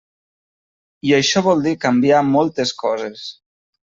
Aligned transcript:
I 1.09 1.13
això 1.17 1.43
vol 1.49 1.61
dir 1.67 1.75
canviar 1.85 2.23
moltes 2.31 2.75
coses. 2.85 3.29